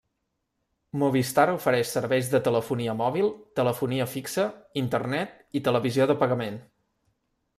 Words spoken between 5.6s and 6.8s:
i televisió de pagament.